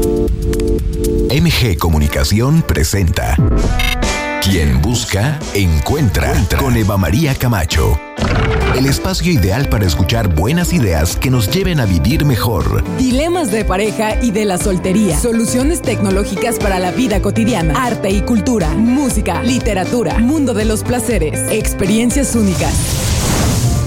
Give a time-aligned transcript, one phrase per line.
[0.00, 3.36] MG Comunicación presenta
[4.42, 8.00] Quien busca, encuentra con Eva María Camacho.
[8.74, 12.82] El espacio ideal para escuchar buenas ideas que nos lleven a vivir mejor.
[12.96, 15.18] Dilemas de pareja y de la soltería.
[15.18, 17.74] Soluciones tecnológicas para la vida cotidiana.
[17.84, 18.70] Arte y cultura.
[18.70, 20.18] Música, literatura.
[20.18, 21.40] Mundo de los placeres.
[21.52, 22.72] Experiencias únicas.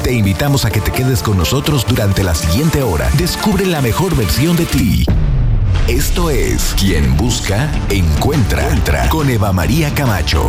[0.04, 3.10] Te invitamos a que te quedes con nosotros durante la siguiente hora.
[3.18, 5.06] Descubre la mejor versión de ti.
[5.88, 10.48] Esto es Quien Busca, Encuentra, Entra con Eva María Camacho.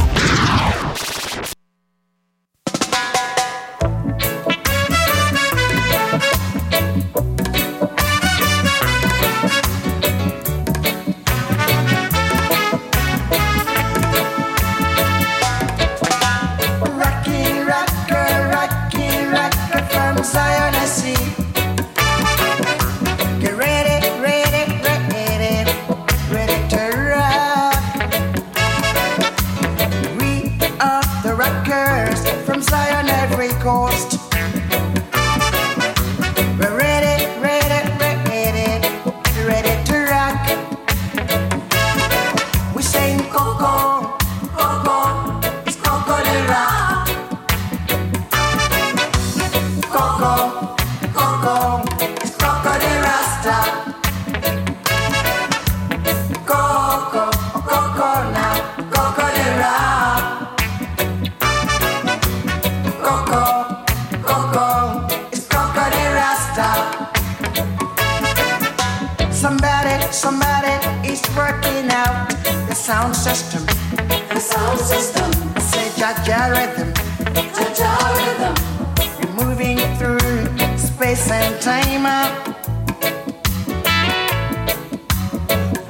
[74.94, 75.30] system.
[75.56, 76.88] I say Jaja rhythm.
[77.58, 78.54] Jaja rhythm.
[79.18, 82.06] You're moving through space and time.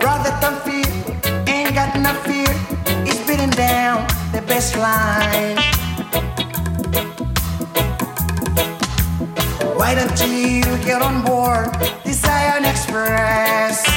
[0.01, 0.89] Brother, don't fear.
[1.53, 2.53] Ain't got no fear.
[3.09, 5.59] It's beating down the baseline.
[9.79, 11.69] Why don't you get on board
[12.05, 13.94] the Zion Express?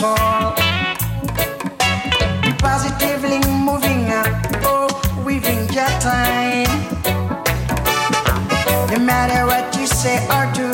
[0.00, 0.54] soul.
[2.68, 4.28] Positively moving up,
[4.72, 4.88] oh,
[5.26, 6.72] weaving your time.
[8.92, 10.70] No matter what you say or do,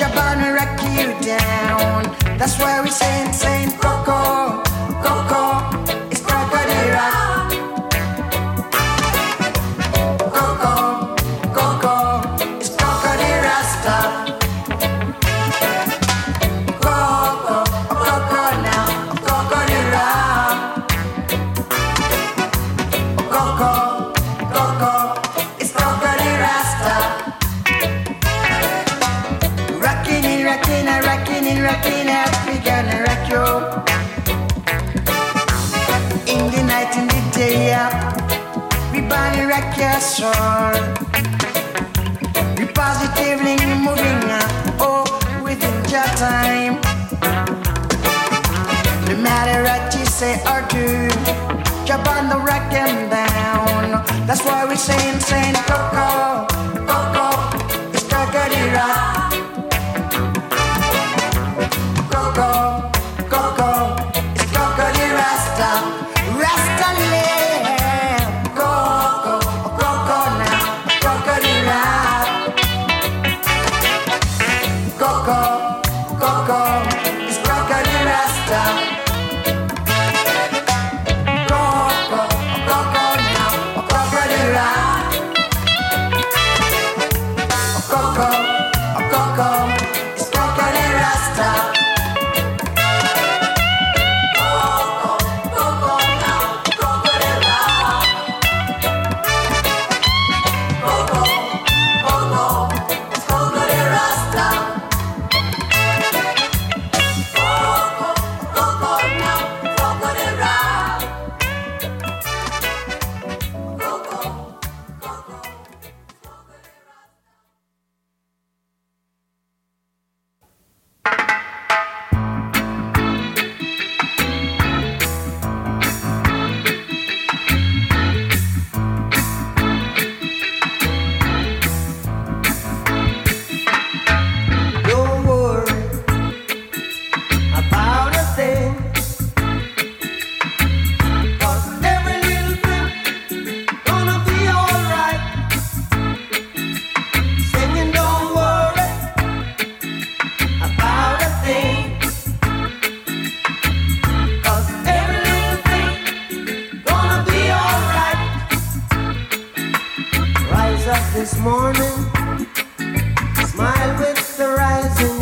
[0.00, 2.00] Japan will rock you down.
[2.38, 3.51] That's why we say, say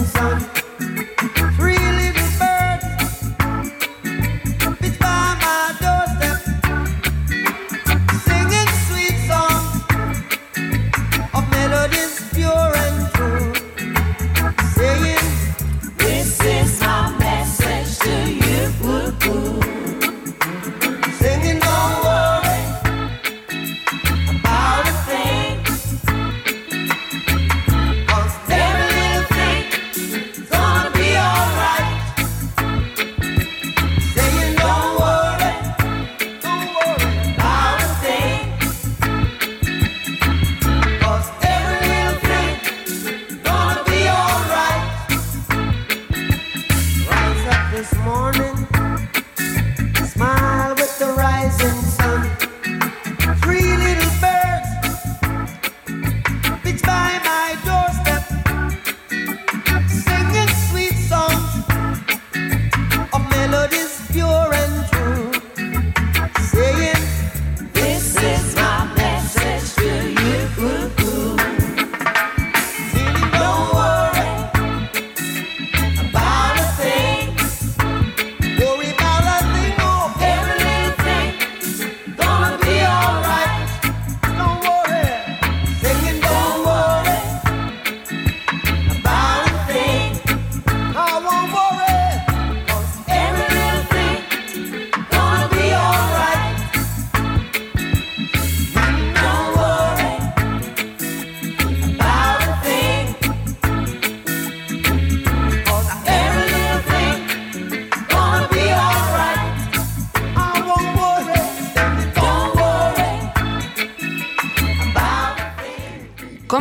[0.05, 0.59] sun.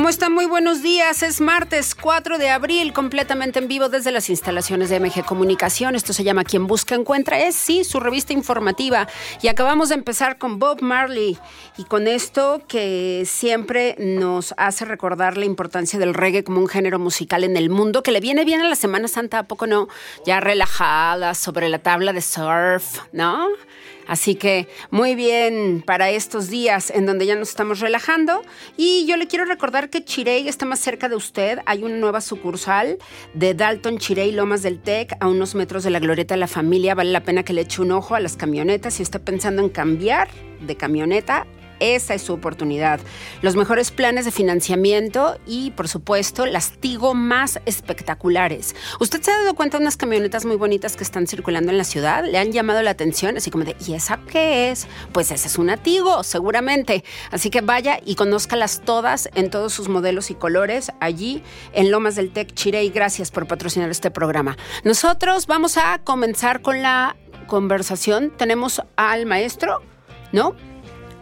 [0.10, 0.34] ¿Cómo están?
[0.34, 1.22] Muy buenos días.
[1.22, 5.94] Es martes 4 de abril, completamente en vivo desde las instalaciones de MG Comunicación.
[5.94, 7.40] Esto se llama Quien Busca Encuentra.
[7.40, 9.08] Es, sí, su revista informativa.
[9.44, 11.38] Y acabamos de empezar con Bob Marley.
[11.78, 16.98] Y con esto que siempre nos hace recordar la importancia del reggae como un género
[16.98, 19.90] musical en el mundo, que le viene bien a la Semana Santa, ¿a poco no?
[20.26, 23.48] Ya relajada sobre la tabla de surf, ¿no?
[24.10, 28.42] Así que muy bien para estos días en donde ya nos estamos relajando.
[28.76, 31.60] Y yo le quiero recordar que Chirey está más cerca de usted.
[31.68, 32.98] Hay una nueva sucursal
[33.36, 36.96] de Dalton Chirey Lomas del Tec a unos metros de la Glorieta de la Familia.
[36.96, 39.70] Vale la pena que le eche un ojo a las camionetas si está pensando en
[39.70, 40.28] cambiar
[40.60, 41.46] de camioneta
[41.80, 43.00] esa es su oportunidad.
[43.42, 48.76] Los mejores planes de financiamiento y, por supuesto, las Tigo más espectaculares.
[49.00, 51.84] ¿Usted se ha dado cuenta de unas camionetas muy bonitas que están circulando en la
[51.84, 52.24] ciudad?
[52.26, 53.38] ¿Le han llamado la atención?
[53.38, 54.88] Así como de, ¿y esa qué es?
[55.12, 57.04] Pues esa es una Tigo, seguramente.
[57.32, 61.44] Así que vaya y conózcalas todas en todos sus modelos y colores allí
[61.74, 62.90] en Lomas del Tec Chirey.
[62.90, 64.58] Gracias por patrocinar este programa.
[64.84, 67.16] Nosotros vamos a comenzar con la
[67.48, 68.32] conversación.
[68.36, 69.82] Tenemos al maestro,
[70.32, 70.56] ¿no?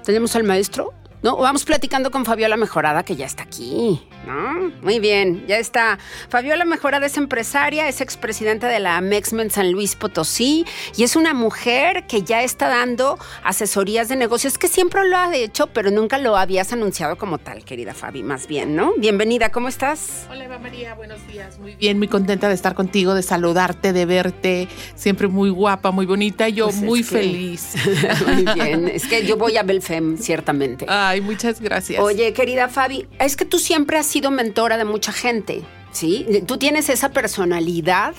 [0.08, 1.38] Tenemos al maestro, ¿no?
[1.38, 4.02] Vamos platicando con Fabiola Mejorada, que ya está aquí.
[4.28, 4.72] ¿no?
[4.82, 5.98] Muy bien, ya está.
[6.30, 11.34] Fabiola Mejorada es empresaria, es expresidenta de la Mexmen San Luis Potosí y es una
[11.34, 16.18] mujer que ya está dando asesorías de negocios, que siempre lo ha hecho, pero nunca
[16.18, 18.94] lo habías anunciado como tal, querida Fabi, más bien, ¿no?
[18.98, 20.28] Bienvenida, ¿cómo estás?
[20.30, 24.06] Hola Eva María, buenos días, muy bien, muy contenta de estar contigo, de saludarte, de
[24.06, 27.76] verte, siempre muy guapa, muy bonita, yo pues muy feliz.
[28.28, 30.86] muy bien, es que yo voy a Belfem, ciertamente.
[31.08, 32.02] Ay, muchas gracias.
[32.02, 35.64] Oye, querida Fabi, es que tú siempre has sido mentora de mucha gente.
[35.92, 36.28] ¿Sí?
[36.46, 38.14] Tú tienes esa personalidad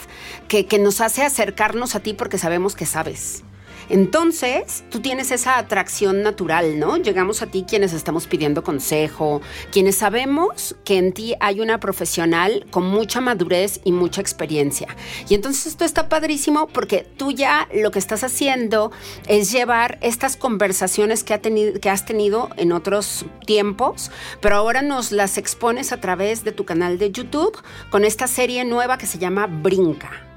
[0.49, 3.45] que, que nos hace acercarnos a ti porque sabemos que sabes.
[3.90, 6.97] Entonces, tú tienes esa atracción natural, ¿no?
[6.97, 9.40] Llegamos a ti quienes estamos pidiendo consejo,
[9.73, 14.88] quienes sabemos que en ti hay una profesional con mucha madurez y mucha experiencia.
[15.28, 18.92] Y entonces esto está padrísimo porque tú ya lo que estás haciendo
[19.26, 24.83] es llevar estas conversaciones que, ha tenido, que has tenido en otros tiempos, pero ahora
[24.83, 27.57] nos las expones a través de tu canal de YouTube
[27.90, 30.27] con esta serie nueva que se llama Brinca.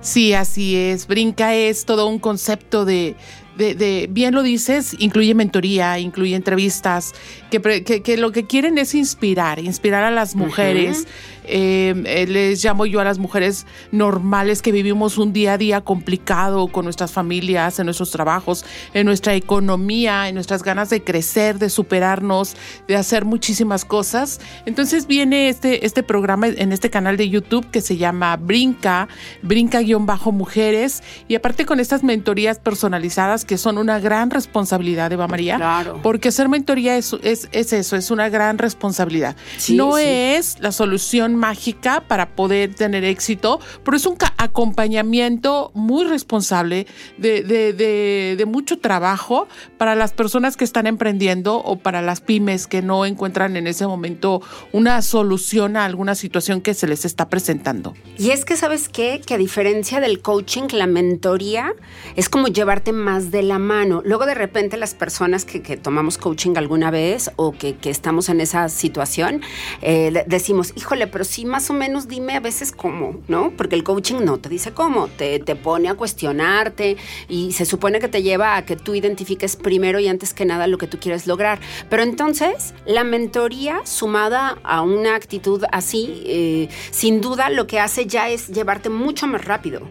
[0.00, 1.06] Sí, así es.
[1.06, 3.16] Brinca es todo un concepto de,
[3.58, 7.14] de, bien lo dices, incluye mentoría, incluye entrevistas,
[7.50, 11.06] que, que, lo que quieren es inspirar, inspirar a las mujeres.
[11.48, 16.68] Eh, les llamo yo a las mujeres normales que vivimos un día a día complicado
[16.68, 18.64] con nuestras familias, en nuestros trabajos,
[18.94, 24.40] en nuestra economía, en nuestras ganas de crecer, de superarnos, de hacer muchísimas cosas.
[24.66, 29.08] Entonces viene este, este programa en este canal de YouTube que se llama Brinca,
[29.42, 35.56] Brinca-Mujeres, y aparte con estas mentorías personalizadas que son una gran responsabilidad, Eva María.
[35.56, 36.00] Claro.
[36.02, 39.36] Porque hacer mentoría es, es, eso, es una gran responsabilidad.
[39.70, 46.86] no es la solución mágica para poder tener éxito, pero es un acompañamiento muy responsable
[47.16, 53.04] de, mucho trabajo para las personas que están emprendiendo o para las pymes que no
[53.04, 54.42] encuentran en ese momento
[54.72, 57.94] una solución a alguna situación que se les está presentando.
[58.16, 59.20] Y es que, ¿sabes qué?
[59.24, 61.74] Que a diferencia del coaching, la mentoría
[62.16, 64.02] es como llevarte más de la mano.
[64.04, 68.68] Luego de repente las personas que, tomamos coaching alguna vez o que, estamos en esa
[68.68, 69.42] situación,
[69.82, 73.52] eh, decimos, híjole, pero sí más o menos dime a veces cómo, ¿no?
[73.56, 76.96] Porque el coaching no te dice cómo, te, te pone a cuestionarte
[77.28, 80.66] y se supone que te lleva a que tú identifiques primero y antes que nada
[80.66, 81.60] lo que tú quieres lograr.
[81.88, 88.06] Pero entonces, la mentoría sumada a una actitud así, eh, sin duda lo que hace
[88.06, 89.82] ya es llevarte mucho más rápido.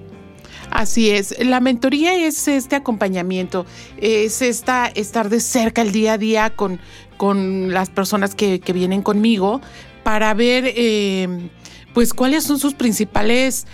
[0.69, 3.65] Así es, la mentoría es este acompañamiento,
[3.97, 6.79] es esta, estar de cerca el día a día con,
[7.15, 9.61] con las personas que, que vienen conmigo
[10.07, 11.49] para ver eh,
[11.93, 13.67] pues cuáles son sus principales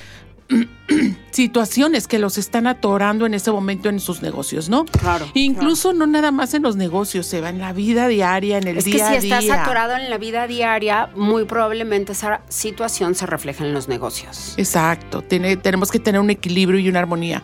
[1.29, 4.85] situaciones que los están atorando en ese momento en sus negocios, ¿no?
[4.85, 5.27] Claro.
[5.35, 8.81] Incluso no nada más en los negocios, se va en la vida diaria, en el
[8.81, 9.17] día a día.
[9.17, 13.63] Es que si estás atorado en la vida diaria, muy probablemente esa situación se refleja
[13.63, 14.55] en los negocios.
[14.57, 17.43] Exacto, tenemos que tener un equilibrio y una armonía.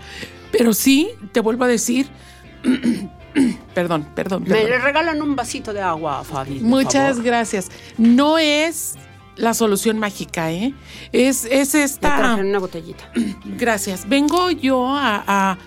[0.51, 2.08] Pero sí, te vuelvo a decir,
[3.74, 6.60] perdón, perdón, Me le regalan un vasito de agua, Fabi.
[6.60, 7.70] Muchas gracias.
[7.98, 8.96] No es
[9.36, 10.74] la solución mágica, ¿eh?
[11.12, 12.36] Es, es esta.
[12.36, 13.10] una botellita.
[13.58, 14.08] Gracias.
[14.08, 15.58] Vengo yo a,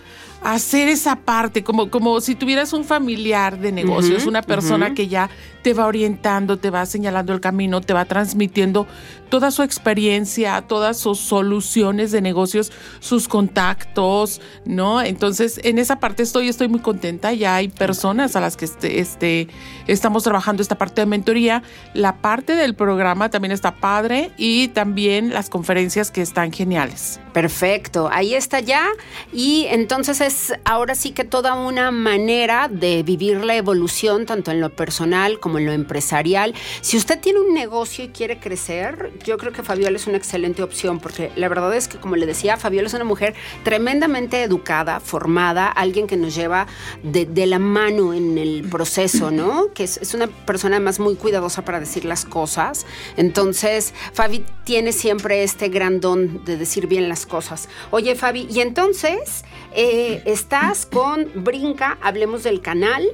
[0.44, 5.30] hacer esa parte, como, como si tuvieras un familiar de negocios, una persona que ya
[5.62, 8.86] te va orientando, te va señalando el camino, te va transmitiendo
[9.28, 12.70] toda su experiencia, todas sus soluciones de negocios,
[13.00, 15.00] sus contactos, ¿no?
[15.00, 17.32] Entonces, en esa parte estoy, estoy muy contenta.
[17.32, 19.48] Ya hay personas a las que este, este,
[19.86, 21.62] estamos trabajando esta parte de mentoría.
[21.94, 27.18] La parte del programa también está padre y también las conferencias que están geniales.
[27.32, 28.86] Perfecto, ahí está ya.
[29.32, 30.31] Y entonces es
[30.64, 35.58] ahora sí que toda una manera de vivir la evolución, tanto en lo personal como
[35.58, 36.54] en lo empresarial.
[36.80, 40.62] Si usted tiene un negocio y quiere crecer, yo creo que Fabiola es una excelente
[40.62, 43.34] opción, porque la verdad es que, como le decía, Fabiola es una mujer
[43.64, 46.66] tremendamente educada, formada, alguien que nos lleva
[47.02, 49.72] de, la mano en el proceso, ¿no?
[49.74, 52.86] Que es, es una persona además muy cuidadosa para decir las cosas.
[53.16, 57.68] Entonces, Fabi tiene siempre este gran don de decir bien las cosas.
[57.90, 63.04] Oye, Fabi, y entonces eh, estás con Brinca, hablemos del canal.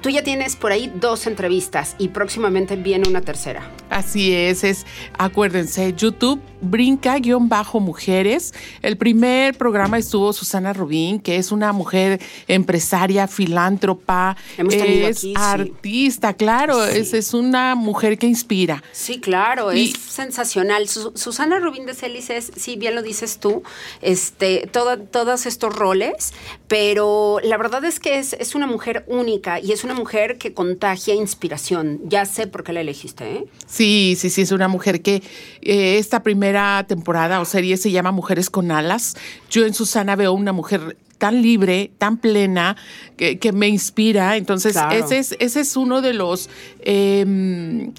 [0.00, 3.68] Tú ya tienes por ahí dos entrevistas y próximamente viene una tercera.
[3.90, 4.86] Así es, es,
[5.16, 8.52] acuérdense, YouTube brinca-mujeres.
[8.82, 16.84] El primer programa estuvo Susana Rubín, que es una mujer empresaria, filántropa, es artista, claro,
[16.84, 18.82] es, es, una mujer que inspira.
[18.92, 20.88] Sí, claro, es sensacional.
[20.88, 23.62] Susana Rubín de Celis es, sí, bien lo dices tú,
[24.02, 26.34] este, todos estos roles,
[26.66, 30.54] pero la verdad es que es, es una mujer única y es una mujer que
[30.54, 32.00] contagia inspiración.
[32.04, 33.44] Ya sé por qué la elegiste, ¿eh?
[33.66, 35.22] Sí, sí, sí, es una mujer que
[35.62, 39.16] eh, esta primera temporada o serie se llama Mujeres con Alas.
[39.50, 42.76] Yo en Susana veo una mujer tan libre, tan plena,
[43.16, 44.36] que, me inspira.
[44.36, 46.48] Entonces, ese, es, ese es uno de los...
[46.80, 47.92] Em,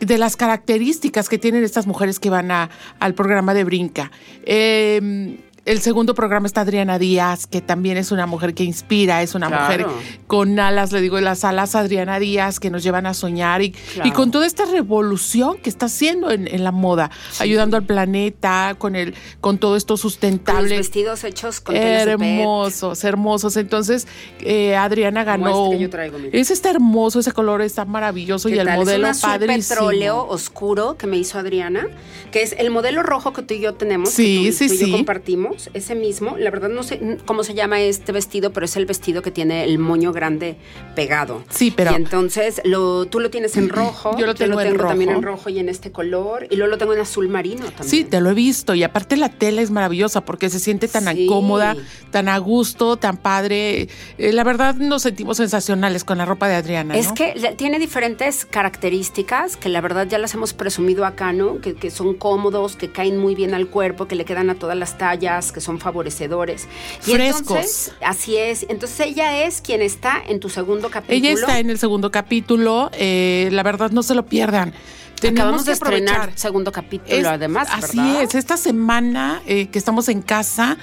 [0.00, 4.10] de las características que tienen estas mujeres que van a, al programa de Brinca.
[4.44, 9.34] Eh, el segundo programa está Adriana Díaz, que también es una mujer que inspira, es
[9.34, 9.86] una mujer
[10.26, 14.10] con alas, le digo, las alas Adriana Díaz que nos llevan a soñar y, y
[14.10, 19.14] con toda esta revolución que está haciendo en, la moda, ayudando al planeta, con el,
[19.40, 20.68] con todo esto sustentable.
[20.68, 23.56] Con vestidos hechos con hermosos, hermosos.
[23.56, 24.06] Entonces,
[24.40, 25.72] eh, Adriana ganó.
[25.72, 29.76] Este ese está hermoso, ese color está maravilloso y el modelo es padrísimo.
[29.76, 31.88] petróleo oscuro que me hizo Adriana,
[32.30, 34.90] que es el modelo rojo que tú y yo tenemos, sí, sí, sí.
[34.90, 36.36] compartimos ese mismo.
[36.38, 39.64] La verdad no sé cómo se llama este vestido, pero es el vestido que tiene
[39.64, 40.56] el moño grande
[40.94, 41.42] pegado.
[41.50, 41.92] Sí, pero.
[41.92, 44.16] Y entonces lo, tú lo tienes en rojo.
[44.18, 46.46] Yo lo tengo, también en rojo y en este color.
[46.50, 47.88] Y luego lo tengo en azul marino también.
[47.88, 48.74] Sí, te lo he visto.
[48.74, 51.76] Y aparte la tela es maravillosa porque se siente tan cómoda,
[52.10, 53.88] tan a gusto, tan padre.
[54.18, 56.96] Eh, la verdad nos sentimos sensacionales con la ropa de Adriana.
[56.96, 61.60] Es que tiene diferentes características que la verdad ya las hemos presumido acá, ¿no?
[61.60, 64.76] Que, que son cómodos, que caen muy bien al cuerpo, que le quedan a todas
[64.76, 66.68] las tallas que son favorecedores.
[67.06, 67.92] Y Frescos.
[68.04, 68.66] así es.
[68.68, 71.16] Entonces ella es quien está en tu segundo capítulo.
[71.16, 72.90] Ella está en el segundo capítulo.
[72.94, 74.72] Eh, la verdad, no se lo pierdan.
[75.20, 77.68] Tenemos Acabamos de estrenar segundo capítulo, además.
[77.70, 78.34] Así es.
[78.34, 80.76] Esta semana eh, que estamos en casa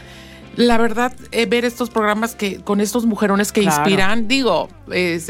[0.55, 4.67] la verdad, eh, ver estos programas que con estos mujerones que inspiran, digo,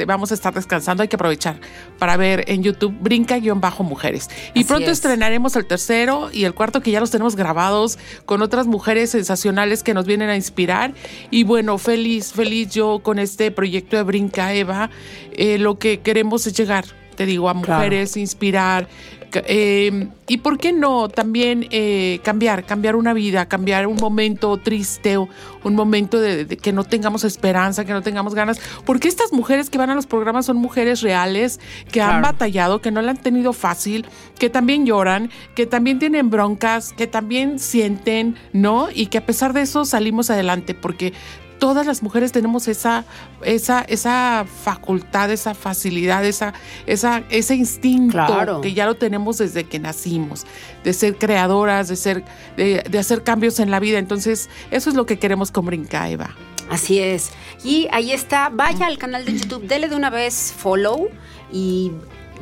[0.08, 1.60] vamos a estar descansando, hay que aprovechar
[2.00, 4.30] para ver en YouTube Brinca-Mujeres.
[4.54, 8.68] Y pronto estrenaremos el tercero y el cuarto que ya los tenemos grabados con otras
[8.68, 10.94] mujeres sensacionales que nos vienen a inspirar.
[11.30, 14.90] Y bueno, feliz, feliz yo con este proyecto de Brinca Eva.
[15.34, 16.86] Eh, lo que queremos es llegar,
[17.16, 18.88] te digo, a mujeres, inspirar,
[19.34, 25.18] eh, y por qué no también eh, cambiar, cambiar una vida, cambiar un momento triste
[25.18, 25.30] o
[25.64, 28.60] un momento de, que no tengamos esperanza, que no tengamos ganas.
[28.86, 31.60] Porque estas mujeres que van a los programas son mujeres reales,
[31.92, 34.06] que han batallado, que no la han tenido fácil,
[34.38, 38.90] que también lloran, que también tienen broncas, que también sienten, ¿no?
[38.94, 41.14] Y que a pesar de eso salimos adelante, porque
[41.62, 43.06] todas las mujeres tenemos esa,
[43.44, 46.56] esa, esa facultad, esa facilidad, esa,
[46.88, 50.48] esa, ese instinto que ya lo tenemos desde que nacimos,
[50.84, 52.26] de ser creadoras, de ser,
[52.58, 54.00] de, hacer cambios en la vida.
[54.00, 56.36] Entonces, eso es lo que queremos con Brinca, Eva.
[56.72, 57.30] Así es.
[57.64, 61.10] Y ahí está, vaya al canal de YouTube, dele de una vez follow
[61.54, 61.92] y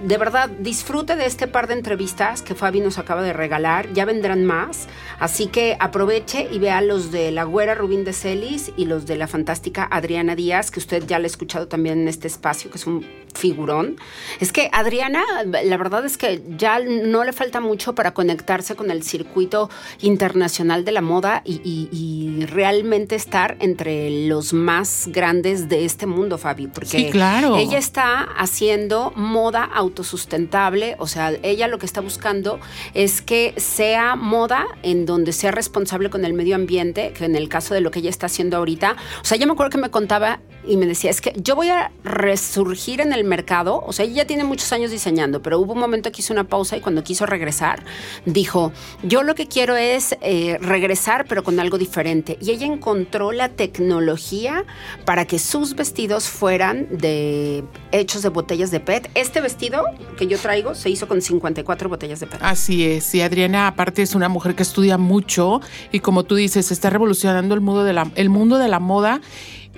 [0.04, 3.92] de verdad, disfrute de este par de entrevistas que Fabi nos acaba de regalar.
[3.94, 4.88] Ya vendrán más.
[5.20, 9.18] Así que aproveche y vea los de la güera Rubín de Celis y los de
[9.18, 12.78] la fantástica Adriana Díaz, que usted ya le ha escuchado también en este espacio, que
[12.78, 13.98] es un figurón.
[14.40, 18.92] Es que Adriana, la verdad es que ya no le falta mucho para conectarse con
[18.92, 19.70] el circuito
[20.02, 26.68] internacional de la moda y, realmente estar entre los más grandes de este mundo, Fabi.
[26.68, 27.58] Porque claro.
[27.58, 32.60] ella está haciendo moda auténtica autosustentable, o sea, ella lo que está buscando
[32.94, 37.50] es que sea moda en donde sea responsable con el medio ambiente, que en el
[37.50, 39.92] caso de lo que ella está haciendo ahorita, o sea, yo me acuerdo que me
[39.92, 40.40] contaba
[40.70, 44.18] y me decía, es que yo voy a resurgir en el mercado, o sea, ella
[44.18, 47.04] ya tiene muchos años diseñando, pero hubo un momento que hizo una pausa y cuando
[47.04, 47.84] quiso regresar,
[48.26, 52.38] dijo, yo lo que quiero es eh, regresar, pero con algo diferente.
[52.40, 54.64] Y ella encontró la tecnología
[55.06, 59.10] para que sus vestidos fueran de hechos de botellas de PET.
[59.16, 59.84] Este vestido
[60.18, 62.42] que yo traigo se hizo con 54 botellas de PET.
[62.44, 66.72] Así es, y Adriana aparte es una mujer que estudia mucho y como tú dices,
[66.72, 69.22] está revolucionando el mundo de la, el mundo de la moda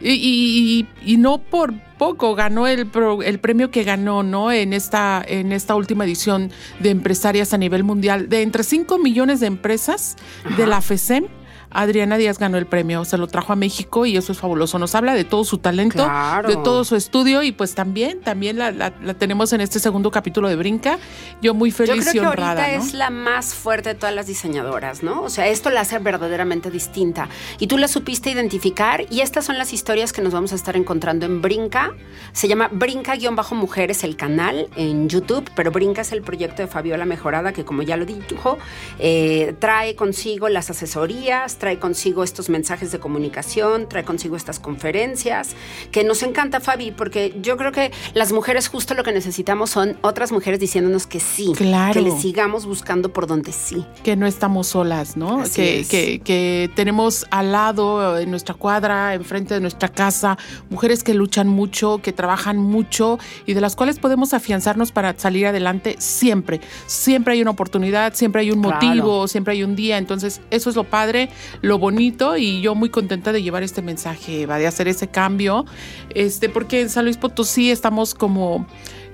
[0.04, 0.88] y,
[1.18, 2.90] no por poco ganó el,
[3.24, 4.52] el, premio que ganó ¿no?
[4.52, 8.30] en, esta, en esta última edición de empresarias a nivel mundial.
[8.30, 10.18] De entre 5 millones de empresas
[10.58, 11.28] de la FESEM,
[11.72, 14.78] Adriana Díaz ganó el premio, se lo trajo a México y eso es fabuloso.
[14.80, 16.10] Nos habla de todo su talento,
[16.48, 20.56] de todo su estudio y pues también, también la, tenemos en este segundo capítulo de
[20.56, 21.00] Brinca.
[21.42, 25.04] Yo muy feliz Yo creo que Ahorita es la más fuerte de todas las diseñadoras,
[25.04, 25.22] ¿no?
[25.22, 27.30] O sea, esto la hace verdaderamente distinta.
[27.60, 30.76] Y tú la supiste identificar y estas son las historias que nos vamos a estar
[30.76, 31.94] encontrando en Brinca.
[32.34, 37.54] Se llama Brinca-Mujeres el canal en YouTube, pero Brinca es el proyecto de Fabiola Mejorada
[37.54, 38.58] que como ya lo dijo,
[39.00, 45.56] eh, trae consigo las asesorías, trae consigo estos mensajes de comunicación, trae consigo estas conferencias,
[45.92, 49.96] que nos encanta, Fabi, porque yo creo que las mujeres justo lo que necesitamos son
[50.02, 51.94] otras mujeres diciéndonos que sí, claro.
[51.94, 53.86] que le sigamos buscando por donde sí.
[54.04, 55.44] Que no estamos solas, ¿no?
[55.54, 60.40] Que, que, que, tenemos al lado, en nuestra cuadra, enfrente de nuestra casa,
[60.72, 65.46] mujeres que luchan mucho, que trabajan mucho y de las cuales podemos afianzarnos para salir
[65.46, 66.60] adelante siempre.
[66.88, 70.00] Siempre hay una oportunidad, siempre hay un motivo, siempre hay un día.
[70.00, 71.30] Entonces, eso es lo padre
[71.62, 75.66] lo bonito y yo muy contenta de llevar este mensaje, va de hacer ese cambio,
[76.14, 78.68] este, porque en San Luis Potosí estamos como,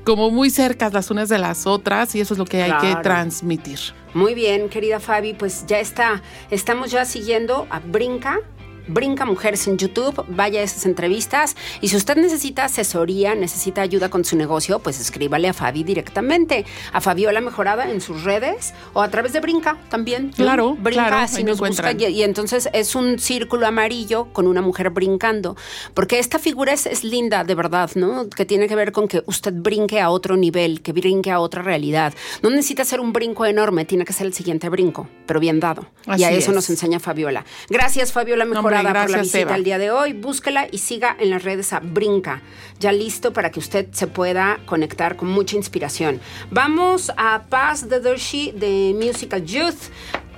[0.04, 3.02] como muy cercas las unas de las otras y eso es lo que hay que
[3.02, 3.80] transmitir.
[4.14, 8.40] Muy bien, querida Fabi, pues ya está, estamos ya siguiendo a Brinca
[8.88, 14.10] Brinca Mujeres en YouTube, vaya a esas entrevistas y si usted necesita asesoría, necesita ayuda
[14.10, 19.02] con su negocio, pues escríbale a Fabi directamente, a Fabiola Mejorada en sus redes o
[19.02, 20.32] a través de Brinca también.
[20.36, 24.90] Claro, Brinca, claro, así nos busca y, entonces es un círculo amarillo con una mujer
[24.90, 25.56] brincando,
[25.94, 28.30] porque esta figura es, es, linda de verdad, ¿no?
[28.30, 31.62] Que tiene que ver con que usted brinque a otro nivel, que brinque a otra
[31.62, 32.14] realidad.
[32.42, 35.86] No necesita ser un brinco enorme, tiene que ser el siguiente brinco, pero bien dado.
[36.18, 37.46] y a eso nos enseña Fabiola.
[37.70, 40.14] Gracias, Fabiola Mejorada gracias, por la visita el día de hoy.
[40.14, 42.42] Búsquela y siga en las redes a Brinca,
[42.80, 46.20] ya listo para que usted se pueda conectar con mucha inspiración.
[46.52, 49.92] Vamos a Paz the Doshi de Musical Youth,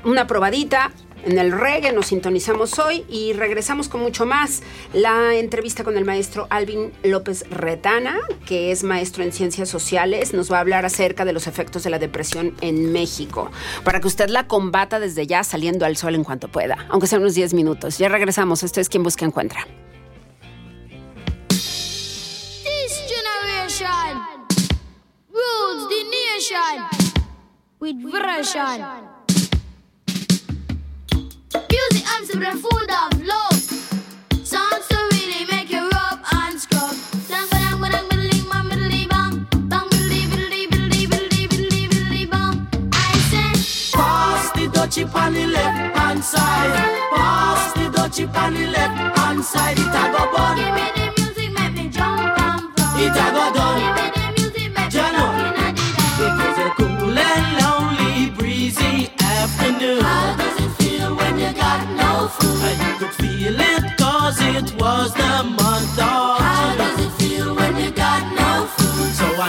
[0.03, 0.91] una probadita
[1.25, 1.91] en el reggae.
[1.91, 4.61] Nos sintonizamos hoy y regresamos con mucho más.
[4.93, 10.51] La entrevista con el maestro Alvin López Retana, que es maestro en ciencias sociales, nos
[10.51, 13.51] va a hablar acerca de los efectos de la depresión en México,
[13.83, 17.19] para que usted la combata desde ya saliendo al sol en cuanto pueda, aunque sea
[17.19, 17.97] unos 10 minutos.
[17.97, 18.63] Ya regresamos.
[18.63, 19.67] Esto es quien busca encuentra.
[21.49, 24.29] This generation
[27.79, 29.18] with.
[31.71, 33.61] Music and simple food of love.
[34.43, 36.95] Songs to really make you rub and scrub.
[43.93, 46.75] Pass the dutchie on the left hand side.
[47.13, 49.77] Pass the dutchie on the left hand side.
[49.77, 50.55] It a go bun.
[50.57, 52.99] Give me the music, make me jump and fun.
[52.99, 53.68] It a go done.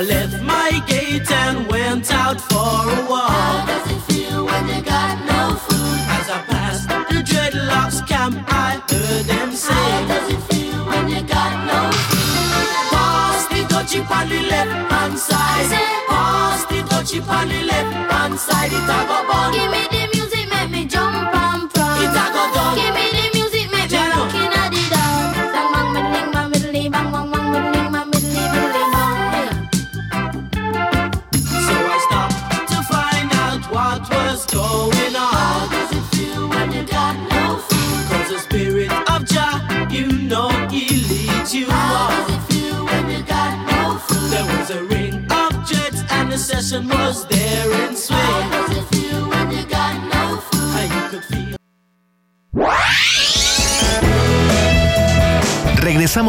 [0.01, 3.29] I left my gate and went out for a walk.
[3.29, 6.01] How does it feel when you got no food?
[6.17, 11.07] As I passed the dreadlocks camp, I heard them say, How does it feel when
[11.11, 12.97] you got no food?
[12.97, 15.69] Pass the dutchie on the left hand side.
[16.09, 18.50] Pass the dutchie on the left hand side.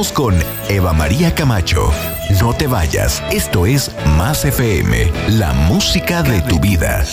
[0.09, 0.33] Con
[0.67, 1.91] Eva María Camacho
[2.39, 7.05] No te vayas, esto es Más FM, la música de tu vida.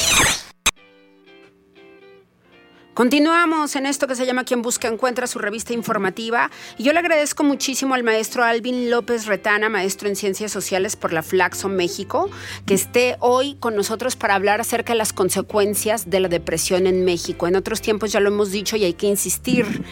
[2.95, 6.51] Continuamos en esto que se llama Quien Busca Encuentra, su revista informativa.
[6.79, 11.13] Y yo le agradezco muchísimo al maestro Alvin López Retana, maestro en Ciencias Sociales por
[11.13, 12.31] la Flaxo México,
[12.65, 17.05] que esté hoy con nosotros para hablar acerca de las consecuencias de la depresión en
[17.05, 17.47] México.
[17.47, 19.85] En otros tiempos ya lo hemos dicho y hay que insistir.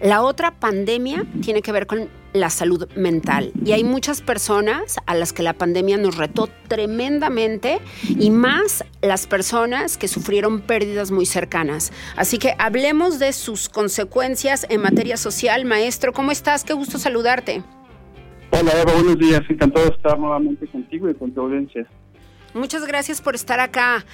[0.00, 3.52] La otra pandemia tiene que ver con la salud mental.
[3.64, 9.26] Y hay muchas personas a las que la pandemia nos retó tremendamente y más las
[9.26, 11.92] personas que sufrieron pérdidas muy cercanas.
[12.16, 15.64] Así que hablemos de sus consecuencias en materia social.
[15.64, 16.64] Maestro, ¿cómo estás?
[16.64, 17.62] Qué gusto saludarte.
[18.50, 19.42] Hola Eva, buenos días.
[19.48, 21.86] Encantado de estar nuevamente contigo y con tu audiencia.
[22.54, 24.04] Muchas gracias por estar acá.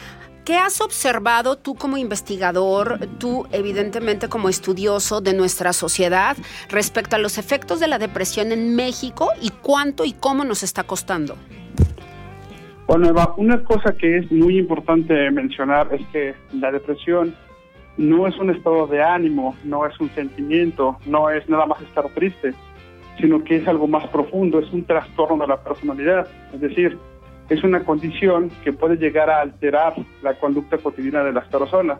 [0.44, 6.36] ¿Qué has observado tú como investigador, tú evidentemente como estudioso de nuestra sociedad
[6.68, 10.82] respecto a los efectos de la depresión en México y cuánto y cómo nos está
[10.84, 11.36] costando?
[12.86, 17.34] Bueno, Eva, una cosa que es muy importante mencionar es que la depresión
[17.96, 22.06] no es un estado de ánimo, no es un sentimiento, no es nada más estar
[22.10, 22.52] triste,
[23.18, 26.28] sino que es algo más profundo, es un trastorno de la personalidad.
[26.52, 26.98] Es decir,
[27.48, 31.98] es una condición que puede llegar a alterar la conducta cotidiana de las personas.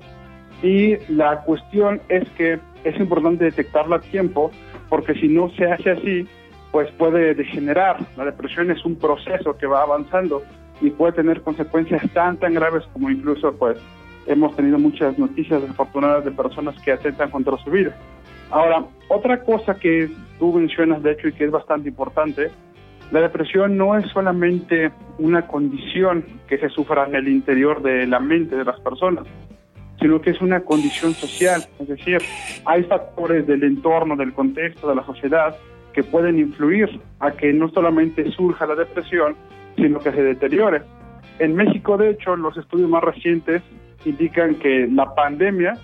[0.63, 4.51] Y la cuestión es que es importante detectarla a tiempo,
[4.89, 6.27] porque si no se hace así,
[6.73, 7.99] pues puede degenerar.
[8.17, 10.43] La depresión es un proceso que va avanzando
[10.81, 13.79] y puede tener consecuencias tan, tan graves como incluso, pues,
[14.27, 17.97] hemos tenido muchas noticias desafortunadas de personas que atentan contra su vida.
[18.51, 22.51] Ahora, otra cosa que tú mencionas, de hecho, y que es bastante importante,
[23.11, 28.19] la depresión no es solamente una condición que se sufra en el interior de la
[28.19, 29.25] mente de las personas,
[30.01, 31.63] sino que es una condición social.
[31.79, 32.19] Es decir,
[32.65, 35.57] hay factores del entorno, del contexto, de la sociedad
[35.93, 39.37] que pueden influir a que no solamente surja la depresión,
[39.77, 40.83] sino que se deteriore.
[41.39, 43.63] En México, de hecho, los estudios más recientes
[44.05, 45.75] indican que la pandemia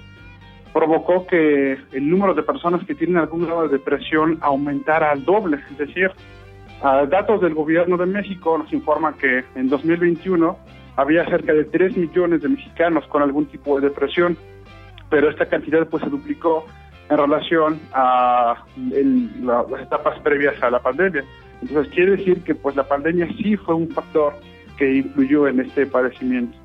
[0.72, 5.58] provocó que el número de personas que tienen algún grado de depresión aumentara al doble,
[5.70, 6.10] es decir,
[6.82, 10.56] datos del gobierno de México nos informan que en 2021
[10.96, 14.36] había cerca de 3 millones de mexicanos con algún tipo de depresión,
[15.08, 16.66] pero esta cantidad pues se duplicó
[17.08, 21.24] en relación a las etapas previas a la pandemia.
[21.62, 24.34] Entonces quiere decir que pues la pandemia sí fue un factor
[24.78, 26.56] que influyó en este padecimiento.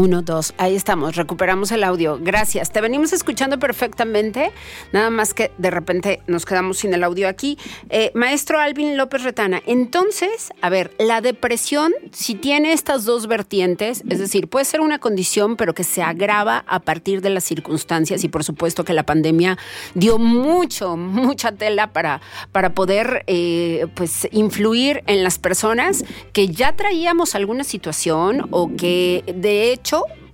[0.00, 2.18] Uno, dos, ahí estamos, recuperamos el audio.
[2.18, 2.70] Gracias.
[2.70, 4.50] Te venimos escuchando perfectamente,
[4.92, 7.58] nada más que de repente nos quedamos sin el audio aquí.
[7.90, 14.02] Eh, maestro Alvin López Retana, entonces, a ver, la depresión, si tiene estas dos vertientes,
[14.08, 18.24] es decir, puede ser una condición, pero que se agrava a partir de las circunstancias
[18.24, 19.58] y por supuesto que la pandemia
[19.92, 26.74] dio mucho, mucha tela para, para poder eh, pues influir en las personas que ya
[26.74, 29.89] traíamos alguna situación o que de hecho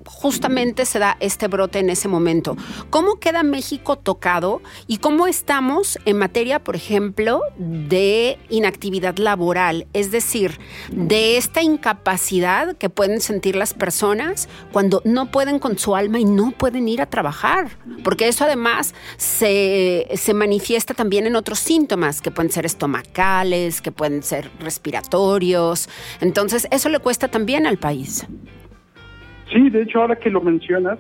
[0.06, 2.56] justamente se da este brote en ese momento.
[2.90, 9.86] ¿Cómo queda México tocado y cómo estamos en materia, por ejemplo, de inactividad laboral?
[9.92, 10.58] Es decir,
[10.90, 16.24] de esta incapacidad que pueden sentir las personas cuando no pueden con su alma y
[16.24, 17.78] no pueden ir a trabajar.
[18.04, 23.92] Porque eso además se, se manifiesta también en otros síntomas que pueden ser estomacales, que
[23.92, 25.88] pueden ser respiratorios.
[26.20, 28.26] Entonces, eso le cuesta también al país.
[29.52, 30.98] Sí, de hecho, ahora que lo mencionas,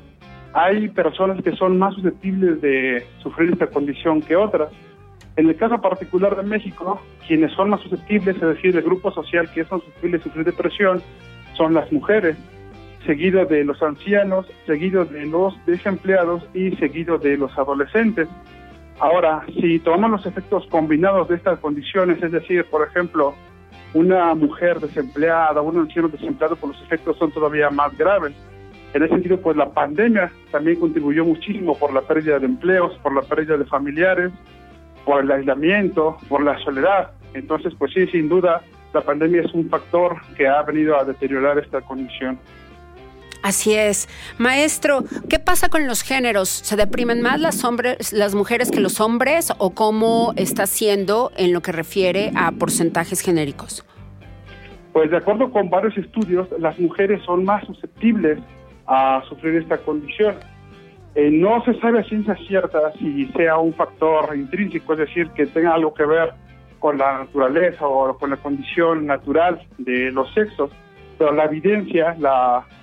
[0.52, 4.70] hay personas que son más susceptibles de sufrir esta condición que otras.
[5.36, 9.50] En el caso particular de México, quienes son más susceptibles, es decir, el grupo social
[9.52, 11.02] que es más susceptible de sufrir depresión,
[11.56, 12.36] son las mujeres,
[13.04, 18.28] seguido de los ancianos, seguido de los desempleados y seguido de los adolescentes.
[18.98, 23.34] Ahora, si tomamos los efectos combinados de estas condiciones, es decir, por ejemplo,
[23.94, 28.34] una mujer desempleada, un anciano desempleado, por los efectos son todavía más graves.
[28.94, 33.14] En ese sentido, pues la pandemia también contribuyó muchísimo por la pérdida de empleos, por
[33.14, 34.32] la pérdida de familiares,
[35.04, 37.12] por el aislamiento, por la soledad.
[37.34, 38.62] Entonces, pues sí, sin duda,
[38.92, 42.38] la pandemia es un factor que ha venido a deteriorar esta condición.
[43.46, 44.08] Así es.
[44.38, 46.48] Maestro, ¿qué pasa con los géneros?
[46.48, 51.52] ¿Se deprimen más las, hombres, las mujeres que los hombres o cómo está siendo en
[51.52, 53.86] lo que refiere a porcentajes genéricos?
[54.92, 58.40] Pues de acuerdo con varios estudios, las mujeres son más susceptibles
[58.88, 60.34] a sufrir esta condición.
[61.14, 65.46] Eh, no se sabe a ciencia cierta si sea un factor intrínseco, es decir, que
[65.46, 66.32] tenga algo que ver
[66.80, 70.72] con la naturaleza o con la condición natural de los sexos
[71.18, 72.16] pero la evidencia,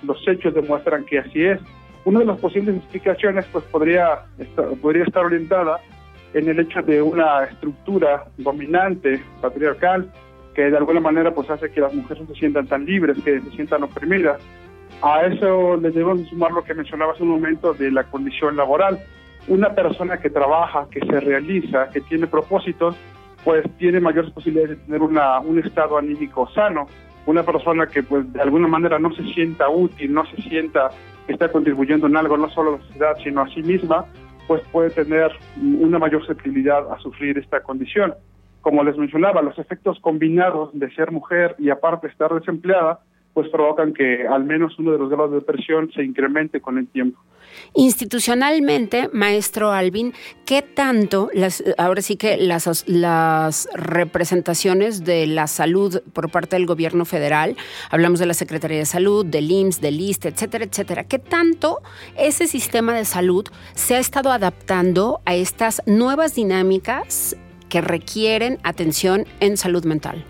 [0.02, 1.60] los hechos demuestran que así es.
[2.04, 5.80] Una de las posibles explicaciones pues podría estar, podría estar orientada
[6.34, 10.10] en el hecho de una estructura dominante, patriarcal,
[10.54, 13.50] que de alguna manera pues hace que las mujeres se sientan tan libres, que se
[13.52, 14.40] sientan oprimidas.
[15.02, 18.98] A eso le debemos sumar lo que mencionaba hace un momento de la condición laboral.
[19.48, 22.96] Una persona que trabaja, que se realiza, que tiene propósitos,
[23.44, 26.86] pues tiene mayores posibilidades de tener una, un estado anímico sano.
[27.26, 30.90] Una persona que pues de alguna manera no se sienta útil, no se sienta
[31.26, 34.04] que está contribuyendo en algo, no solo a la sociedad, sino a sí misma,
[34.46, 38.14] pues puede tener una mayor susceptibilidad a sufrir esta condición.
[38.60, 43.00] Como les mencionaba, los efectos combinados de ser mujer y aparte estar desempleada,
[43.34, 46.86] pues provocan que al menos uno de los grados de depresión se incremente con el
[46.86, 47.20] tiempo.
[47.74, 50.12] Institucionalmente, maestro Alvin,
[50.46, 56.66] ¿qué tanto, las, ahora sí que las, las representaciones de la salud por parte del
[56.66, 57.56] gobierno federal,
[57.90, 61.78] hablamos de la Secretaría de Salud, del IMSS, del ISTE, etcétera, etcétera, qué tanto
[62.16, 67.36] ese sistema de salud se ha estado adaptando a estas nuevas dinámicas
[67.68, 70.24] que requieren atención en salud mental?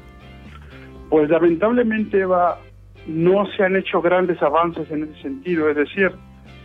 [1.11, 2.59] Pues lamentablemente va,
[3.07, 6.13] no se han hecho grandes avances en ese sentido, es decir,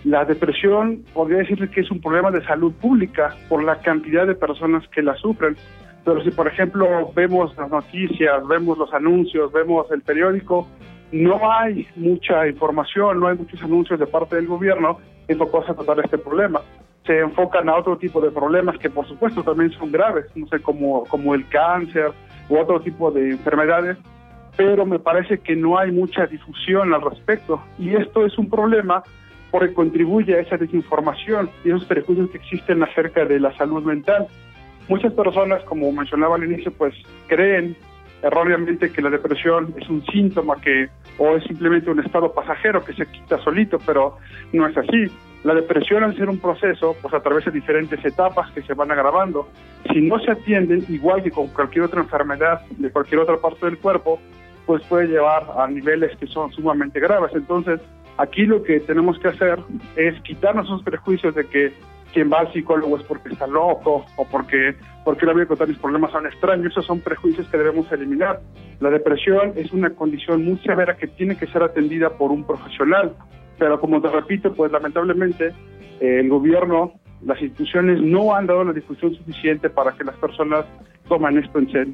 [0.03, 4.35] la depresión podría decirse que es un problema de salud pública por la cantidad de
[4.35, 5.57] personas que la sufren.
[6.05, 10.67] Pero si, por ejemplo, vemos las noticias, vemos los anuncios, vemos el periódico,
[11.11, 15.99] no hay mucha información, no hay muchos anuncios de parte del gobierno enfocados a tratar
[15.99, 16.61] este problema.
[17.05, 20.61] Se enfocan a otro tipo de problemas que, por supuesto, también son graves, no sé,
[20.61, 22.11] como, como el cáncer
[22.47, 23.97] u otro tipo de enfermedades,
[24.59, 27.63] pero me parece que no hay mucha difusión al respecto.
[27.77, 29.03] Y esto es un problema
[29.51, 34.27] porque contribuye a esa desinformación y esos prejuicios que existen acerca de la salud mental.
[34.89, 36.93] Muchas personas, como mencionaba al inicio, pues
[37.27, 37.77] creen
[38.21, 42.91] erróneamente que la depresión es un síntoma que o es simplemente un estado pasajero que
[42.91, 44.17] se quita solito, pero
[44.51, 45.05] no es así.
[45.45, 48.91] La depresión al ser un proceso, pues a través de diferentes etapas que se van
[48.91, 49.47] agravando,
[49.89, 53.77] si no se atienden, igual que con cualquier otra enfermedad de cualquier otra parte del
[53.77, 54.19] cuerpo,
[54.69, 57.31] pues puede llevar a niveles que son sumamente graves.
[57.33, 57.81] Entonces,
[58.19, 59.59] Aquí lo que tenemos que hacer
[59.95, 61.71] es quitarnos esos prejuicios de que
[62.11, 65.77] quien va al psicólogo es porque está loco o porque, porque la vida contar mis
[65.77, 66.73] problemas son extraños.
[66.73, 68.41] Esos son prejuicios que debemos eliminar.
[68.81, 73.15] La depresión es una condición muy severa que tiene que ser atendida por un profesional.
[73.57, 75.53] Pero como te repito, pues lamentablemente
[76.01, 80.65] eh, el gobierno, las instituciones no han dado la difusión suficiente para que las personas
[81.07, 81.93] tomen esto en serio.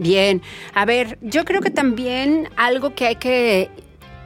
[0.00, 0.40] Bien,
[0.72, 3.68] a ver, yo creo que también algo que hay que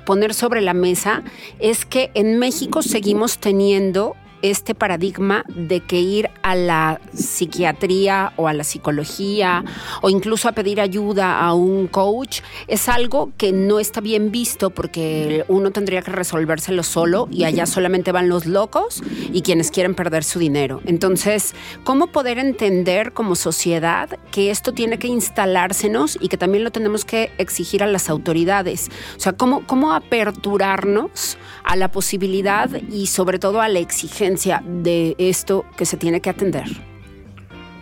[0.06, 1.24] poner sobre la mesa
[1.58, 8.46] es que en México seguimos teniendo este paradigma de que ir a la psiquiatría o
[8.46, 9.64] a la psicología
[10.02, 14.68] o incluso a pedir ayuda a un coach es algo que no está bien visto
[14.68, 19.02] porque uno tendría que resolvérselo solo y allá solamente van los locos
[19.32, 20.82] y quienes quieren perder su dinero.
[20.84, 26.70] Entonces, ¿cómo poder entender como sociedad que esto tiene que instalársenos y que también lo
[26.70, 28.90] tenemos que exigir a las autoridades?
[29.16, 35.14] O sea, ¿cómo, cómo aperturarnos a la posibilidad y sobre todo a la exigencia de
[35.18, 36.64] esto que se tiene que atender?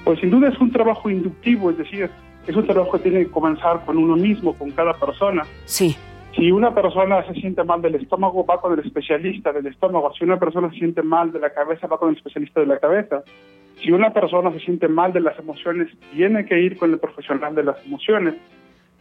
[0.04, 2.10] Pues sin duda es un trabajo inductivo, es decir,
[2.46, 5.44] es un trabajo que tiene que comenzar con uno mismo, con cada persona.
[5.64, 5.96] Sí.
[6.34, 10.12] Si una persona se siente mal del estómago, va con el especialista del estómago.
[10.14, 12.78] Si una persona se siente mal de la cabeza, va con el especialista de la
[12.78, 13.22] cabeza.
[13.82, 17.54] Si una persona se siente mal de las emociones, tiene que ir con el profesional
[17.54, 18.34] de las emociones.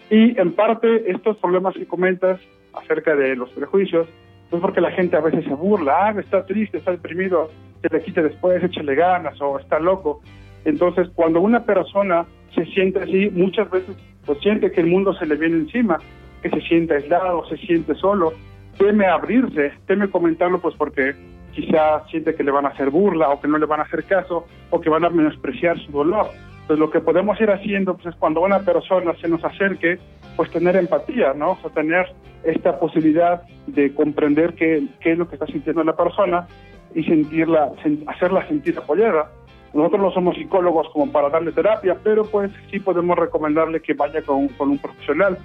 [0.10, 2.42] Y en parte estos problemas que comentas
[2.74, 4.08] acerca de los prejuicios
[4.52, 7.50] no es porque la gente a veces se burla, ah, está triste, está deprimido,
[7.82, 10.22] se le quite después, échale ganas o está loco.
[10.66, 15.26] Entonces, cuando una persona se siente así, muchas veces pues siente que el mundo se
[15.26, 16.00] le viene encima,
[16.42, 18.34] que se siente aislado, se siente solo,
[18.78, 21.16] teme abrirse, teme comentarlo pues porque
[21.54, 24.04] quizá siente que le van a hacer burla o que no le van a hacer
[24.04, 26.28] caso o que van a menospreciar su dolor.
[26.72, 30.00] Entonces lo que podemos ir haciendo pues, es cuando una persona se nos acerque,
[30.38, 31.52] pues tener empatía, ¿no?
[31.52, 32.06] O sea, tener
[32.46, 36.48] esta posibilidad de comprender qué, qué es lo que está sintiendo la persona
[36.96, 37.74] y sentirla,
[38.08, 39.30] hacerla sentir apoyada.
[39.74, 44.22] Nosotros no somos psicólogos como para darle terapia, pero pues sí podemos recomendarle que vaya
[44.22, 45.38] con, con un profesional.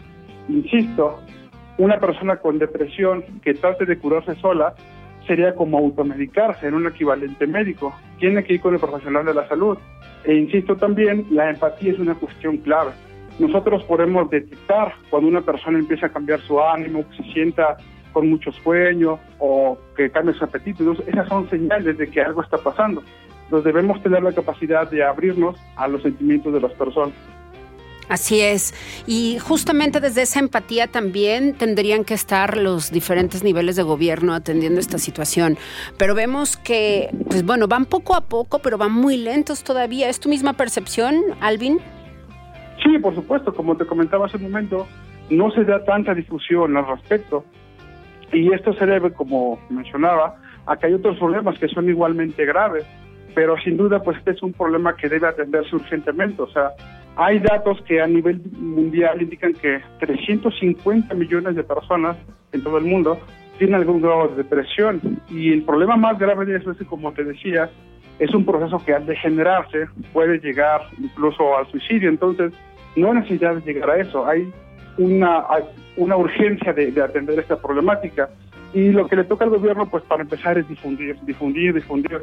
[0.49, 1.19] Insisto,
[1.79, 4.77] una persona con depresión que trate de curarse sola
[5.27, 7.95] sería como automedicarse en un equivalente médico.
[8.19, 9.79] Tiene que ir con el profesional de la salud.
[10.25, 12.93] E insisto también, la empatía es una cuestión clave
[13.39, 17.77] nosotros podemos detectar cuando una persona empieza a cambiar su ánimo, que se sienta
[18.13, 20.93] con mucho sueño o que cambie su apetito.
[21.07, 23.03] Esas son señales de que algo está pasando.
[23.45, 27.15] Entonces, debemos tener la capacidad de abrirnos a los sentimientos de las personas.
[28.09, 28.73] Así es.
[29.07, 34.79] Y justamente desde esa empatía también tendrían que estar los diferentes niveles de gobierno atendiendo
[34.79, 35.59] esta situación.
[35.99, 40.09] Pero vemos que, pues bueno, van poco a poco, pero van muy lentos todavía.
[40.09, 41.79] ¿Es tu misma percepción, Alvin?
[42.85, 43.53] Sí, por supuesto.
[43.55, 44.87] Como te comentaba hace un momento,
[45.31, 47.45] no se da tanta difusión al respecto.
[48.33, 52.85] Y esto se debe, como mencionaba, a que hay otros problemas que son igualmente graves.
[53.37, 56.41] Pero sin duda, pues este es un problema que debe atenderse urgentemente.
[56.41, 56.71] O sea,
[57.17, 62.17] hay datos que a nivel mundial indican que 350 millones de personas
[62.53, 63.19] en todo el mundo
[63.59, 67.13] tienen algún grado de depresión y el problema más grave de eso es que, como
[67.13, 67.69] te decía,
[68.19, 72.09] es un proceso que al degenerarse puede llegar incluso al suicidio.
[72.09, 72.55] Entonces,
[72.97, 74.27] no hay necesidad de llegar a eso.
[74.27, 74.51] Hay
[74.97, 75.45] una,
[75.99, 78.31] una urgencia de, de atender esta problemática.
[78.77, 82.21] Y lo que le toca al gobierno, pues para empezar, es difundir, difundir, difundir.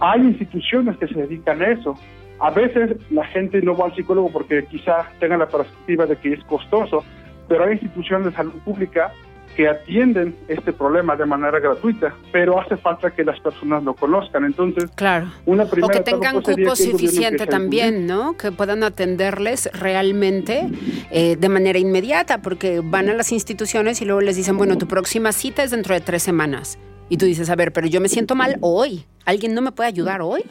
[0.00, 1.94] Hay instituciones que se dedican a eso.
[2.38, 6.34] A veces la gente no va al psicólogo porque quizá tenga la perspectiva de que
[6.34, 7.02] es costoso,
[7.48, 9.10] pero hay instituciones de salud pública
[9.56, 14.44] que atienden este problema de manera gratuita, pero hace falta que las personas lo conozcan.
[14.44, 15.28] Entonces, claro.
[15.46, 18.36] una primera o que tengan cupo suficiente también, ¿no?
[18.36, 20.68] Que puedan atenderles realmente
[21.10, 24.86] eh, de manera inmediata, porque van a las instituciones y luego les dicen, bueno, tu
[24.86, 26.78] próxima cita es dentro de tres semanas.
[27.08, 29.06] Y tú dices, a ver, pero yo me siento mal hoy.
[29.24, 30.42] ¿Alguien no me puede ayudar hoy?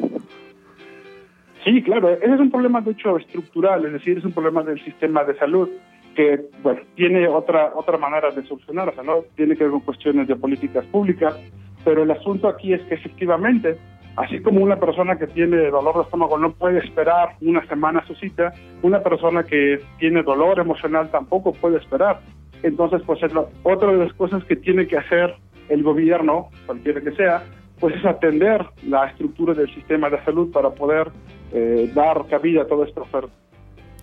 [1.64, 4.84] Sí, claro, ese es un problema de hecho estructural, es decir, es un problema del
[4.84, 5.70] sistema de salud
[6.16, 9.82] que, bueno, tiene otra otra manera de solucionar, o sea, no tiene que ver con
[9.82, 11.36] cuestiones de políticas públicas,
[11.84, 13.78] pero el asunto aquí es que efectivamente,
[14.16, 18.16] así como una persona que tiene dolor de estómago no puede esperar una semana su
[18.16, 22.22] cita, una persona que tiene dolor emocional tampoco puede esperar.
[22.64, 23.32] Entonces, pues es
[23.64, 25.36] otra de las cosas que tiene que hacer
[25.70, 27.44] el gobierno, cualquiera que sea,
[27.80, 31.12] pues es atender la estructura del sistema de salud para poder
[31.54, 33.32] eh, dar cabida a toda esta oferta.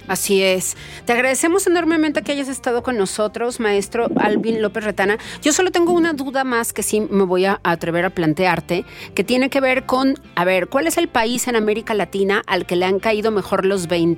[0.09, 0.76] Así es.
[1.05, 5.18] Te agradecemos enormemente que hayas estado con nosotros, maestro Alvin López Retana.
[5.42, 8.84] Yo solo tengo una duda más que sí me voy a atrever a plantearte,
[9.14, 12.66] que tiene que ver con, a ver, ¿cuál es el país en América Latina al
[12.66, 14.12] que le han caído mejor los 20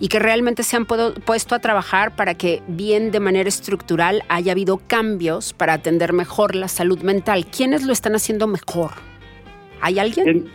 [0.00, 4.52] y que realmente se han puesto a trabajar para que bien de manera estructural haya
[4.52, 7.46] habido cambios para atender mejor la salud mental?
[7.46, 8.92] ¿Quiénes lo están haciendo mejor?
[9.80, 10.50] ¿Hay alguien?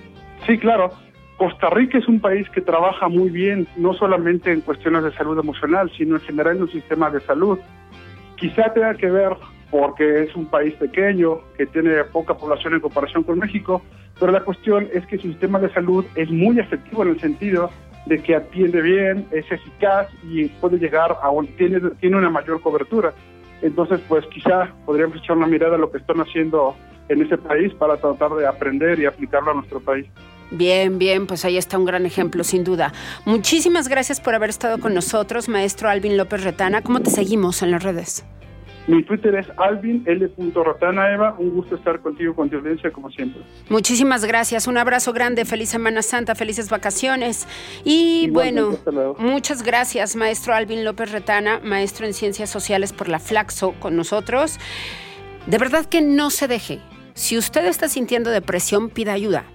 [0.48, 0.92] sí, claro.
[1.40, 5.40] Costa Rica es un país que trabaja muy bien, no solamente en cuestiones de salud
[5.40, 7.58] emocional, sino en general en un sistema de salud.
[8.36, 9.38] Quizá tenga que ver
[9.72, 13.82] porque es un país pequeño, que tiene poca población en comparación con México,
[14.20, 17.70] pero la cuestión es que su sistema de salud es muy efectivo en el sentido
[18.06, 22.60] de que atiende bien, es eficaz y puede llegar a un, tiene, tiene una mayor
[22.60, 23.14] cobertura.
[23.62, 26.76] Entonces, pues quizá podríamos echar una mirada a lo que están haciendo
[27.08, 30.06] en ese país para tratar de aprender y aplicarlo a nuestro país.
[30.52, 32.92] Bien, bien, pues ahí está un gran ejemplo, sin duda.
[33.26, 36.82] Muchísimas gracias por haber estado con nosotros, maestro Alvin López Retana.
[36.82, 38.26] ¿Cómo te seguimos en las redes?
[38.88, 40.26] Mi Twitter es Alvin L.
[40.26, 41.36] Eva.
[41.38, 43.44] Un gusto estar contigo, con tu audiencia, como siempre.
[43.70, 44.66] Muchísimas gracias.
[44.66, 45.46] Un abrazo grande.
[45.46, 47.48] Feliz Semana Santa, felices vacaciones.
[47.84, 48.76] Y bueno,
[49.20, 54.58] muchas gracias, maestro Alvin López Retana, maestro en Ciencias Sociales por la Flaxo, con nosotros.
[55.46, 56.80] De verdad que no se deje.
[57.14, 59.46] Si usted está sintiendo depresión, pida ayuda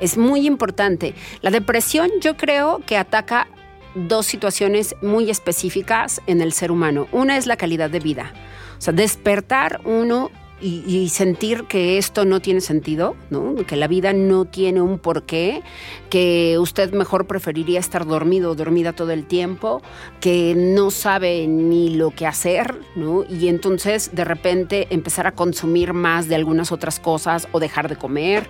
[0.00, 1.14] es muy importante.
[1.42, 3.48] La depresión yo creo que ataca
[3.94, 7.08] dos situaciones muy específicas en el ser humano.
[7.12, 8.32] Una es la calidad de vida.
[8.78, 10.30] O sea, despertar uno
[10.60, 13.54] y, sentir que esto no tiene sentido, ¿no?
[13.66, 15.62] que la vida no tiene un porqué,
[16.08, 19.82] que usted mejor preferiría estar dormido o dormida todo el tiempo,
[20.20, 23.24] que no sabe ni lo que hacer, ¿no?
[23.28, 27.96] y entonces de repente empezar a consumir más de algunas otras cosas o dejar de
[27.96, 28.48] comer.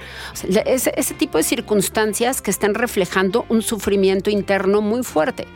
[0.67, 5.47] ese, ese tipo de circunstancias que están reflejando un sufrimiento interno muy fuerte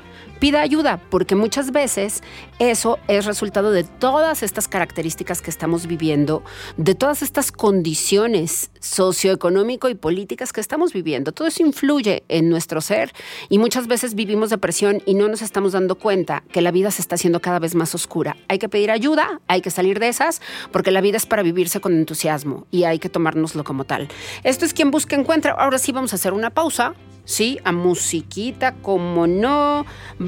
[0.45, 2.22] pida ayuda, porque muchas veces
[2.59, 6.42] eso es resultado de todas estas características que estamos viviendo,
[6.76, 11.32] de todas estas condiciones socioeconómico y políticas que estamos viviendo.
[11.32, 13.14] Todo eso influye en nuestro ser
[13.49, 17.01] y muchas veces vivimos depresión y no nos estamos dando cuenta que la vida se
[17.01, 18.36] está haciendo cada vez más oscura.
[18.49, 20.42] Hay que pedir ayuda, hay que salir de esas,
[20.72, 24.09] porque la vida es para vivirse con entusiasmo y hay que tomárnoslo como tal.
[24.42, 25.53] Esto es quien busca encuentra.
[25.53, 27.59] Ahora sí vamos a hacer una pausa ¿sí?
[27.64, 29.84] A musiquita, como no.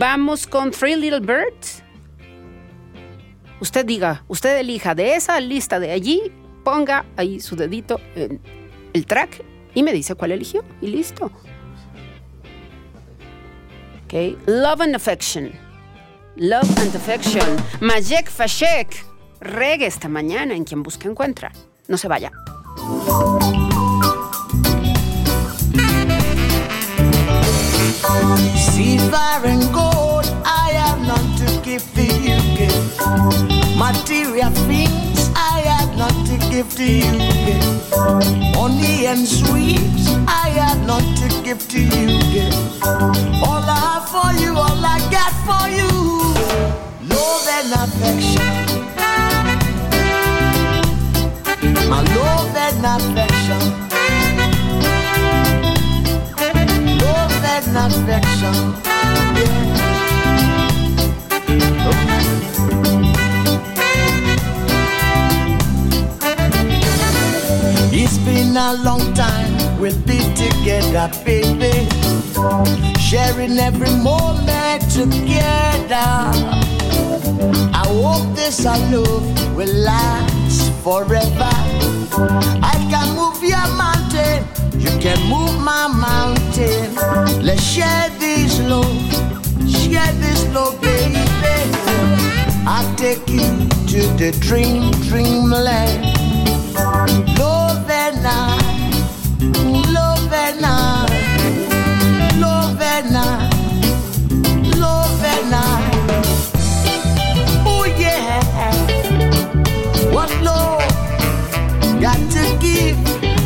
[0.09, 1.83] Vamos con Three Little Birds.
[3.61, 6.31] Usted diga, usted elija de esa lista de allí,
[6.63, 8.41] ponga ahí su dedito en
[8.93, 9.43] el track
[9.75, 11.33] y me dice cuál eligió y listo.
[14.05, 15.51] Ok, Love and Affection.
[16.37, 17.57] Love and Affection.
[17.81, 19.05] Majek Fashek.
[19.41, 21.51] Reggae esta mañana en quien busca encuentra.
[21.89, 22.31] No se vaya.
[28.17, 32.39] Fire and gold I have none to give to you.
[32.57, 33.77] Girl.
[33.77, 37.13] Material things I have none to give to you.
[37.47, 38.55] Girl.
[38.55, 42.19] Honey and sweets I have none to give to you.
[42.33, 42.76] Girl.
[69.87, 71.89] We'll be together, baby.
[72.99, 76.09] Sharing every moment together.
[77.81, 81.53] I hope this our love will last forever.
[82.73, 84.43] I can move your mountain,
[84.81, 86.95] you can move my mountain.
[87.45, 88.91] Let's share this love,
[89.71, 91.23] share this love, baby.
[92.67, 93.47] I'll take you
[93.93, 96.17] to the dream, dreamland.
[97.39, 97.66] I,
[107.69, 108.41] Oh yeah,
[110.13, 110.81] what love
[112.01, 112.97] got to give,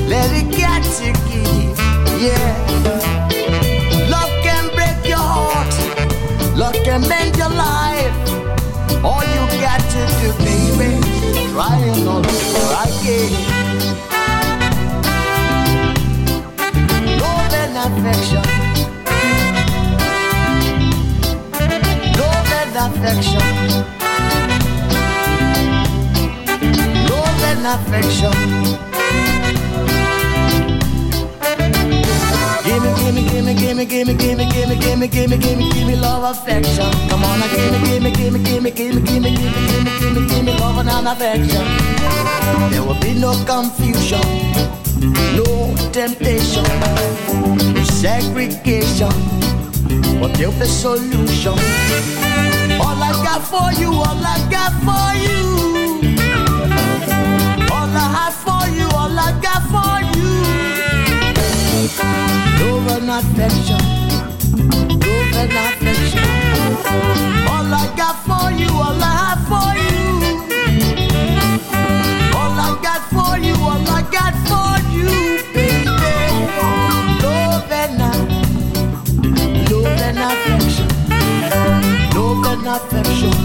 [0.09, 0.51] let it
[0.99, 1.79] to give,
[2.21, 2.55] yeah.
[4.09, 5.75] Love can break your heart,
[6.57, 8.15] love can mend your life.
[9.05, 11.01] All you got to do, baby,
[11.51, 11.79] try
[12.85, 13.60] again.
[18.01, 18.43] affection.
[22.17, 23.47] Loaded affection.
[27.09, 28.37] Loaded affection.
[32.71, 33.23] Gimme, gimme,
[33.55, 36.89] gimme, gimme, gimme, gimme, gimme, gimme, gimme, gimme, gimme love affection.
[37.09, 39.31] Come on, gimme, gimme, gimme, gimme, gimme, gimme, gimme,
[39.67, 41.67] gimme, gimme, gimme love and affection.
[42.71, 44.21] There will be no confusion,
[45.35, 46.65] no temptation,
[47.83, 49.11] segregation,
[50.21, 51.59] but there'll be solution.
[52.79, 55.43] All I got for you, all I got for you,
[57.69, 60.31] all I have for you, all I got for you.
[62.87, 63.79] Love and affection,
[65.01, 66.25] love and affection.
[67.49, 70.01] All I got for you, all I have for you.
[72.35, 75.09] All I got for you, all I got for you,
[75.53, 75.89] baby.
[77.23, 77.99] Love and
[79.71, 80.89] love and affection,
[82.15, 83.37] love and affection,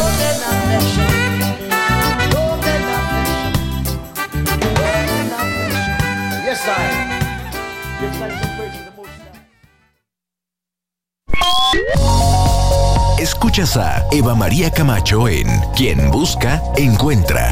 [13.19, 17.49] Escuchas a Eva María Camacho en Quien Busca, Encuentra.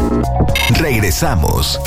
[0.80, 1.80] Regresamos.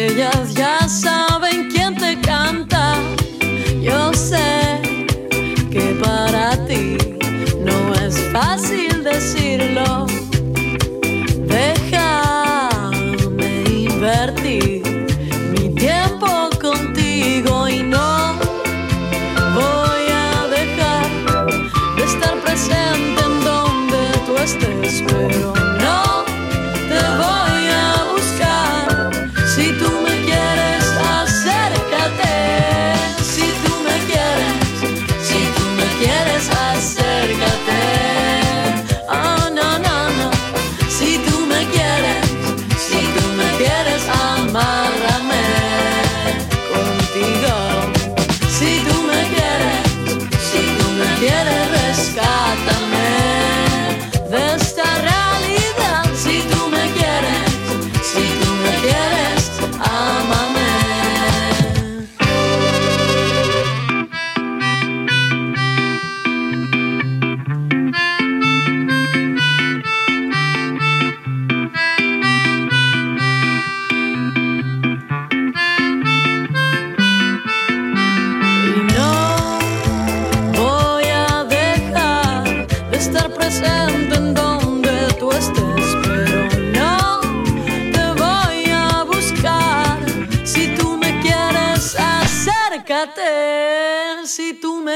[0.00, 0.88] Las estrellas ya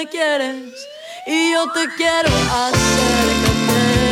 [0.06, 0.88] quieres
[1.26, 4.03] y yo te quiero, acércate.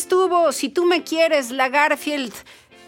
[0.00, 2.32] Estuvo, si tú me quieres, la Garfield,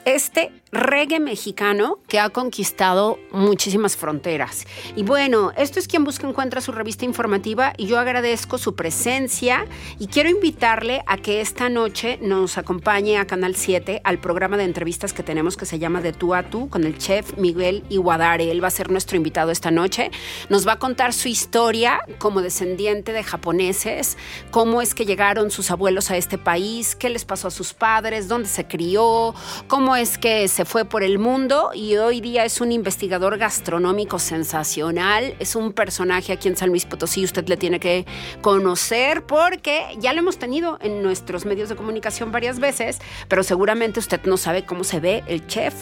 [0.04, 4.66] este reggae mexicano que ha conquistado muchísimas fronteras.
[4.96, 9.66] Y bueno, esto es quien busca encuentra su revista informativa y yo agradezco su presencia
[9.98, 14.64] y quiero invitarle a que esta noche nos acompañe a Canal 7 al programa de
[14.64, 18.50] entrevistas que tenemos que se llama De tú a tú con el chef Miguel Iguadare.
[18.50, 20.10] Él va a ser nuestro invitado esta noche.
[20.48, 24.16] Nos va a contar su historia como descendiente de japoneses,
[24.50, 28.26] cómo es que llegaron sus abuelos a este país, qué les pasó a sus padres,
[28.26, 29.34] dónde se crió,
[29.68, 34.18] cómo es que se fue por el mundo y hoy día es un investigador gastronómico
[34.18, 38.06] sensacional, es un personaje aquí en San Luis Potosí, usted le tiene que
[38.40, 44.00] conocer porque ya lo hemos tenido en nuestros medios de comunicación varias veces, pero seguramente
[44.00, 45.74] usted no sabe cómo se ve el chef.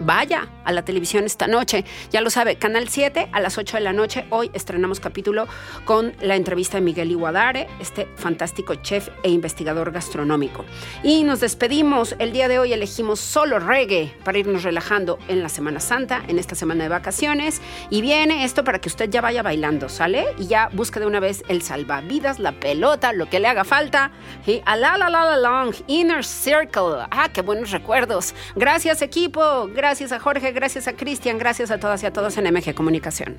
[0.00, 1.84] Vaya a la televisión esta noche.
[2.10, 4.26] Ya lo sabe, Canal 7 a las 8 de la noche.
[4.30, 5.46] Hoy estrenamos capítulo
[5.84, 10.64] con la entrevista de Miguel Iguadare, este fantástico chef e investigador gastronómico.
[11.02, 12.16] Y nos despedimos.
[12.18, 16.38] El día de hoy elegimos solo reggae para irnos relajando en la Semana Santa, en
[16.38, 17.62] esta semana de vacaciones.
[17.90, 20.26] Y viene esto para que usted ya vaya bailando, ¿sale?
[20.38, 24.10] Y ya busque de una vez el salvavidas, la pelota, lo que le haga falta.
[24.46, 27.06] Y a la la la long, Inner Circle.
[27.10, 28.34] Ah, qué buenos recuerdos.
[28.56, 29.68] Gracias, equipo.
[29.68, 33.36] Gracias a Jorge, gracias a Cristian, gracias a todas y a todos en MG Comunicación.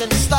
[0.00, 0.37] and stars.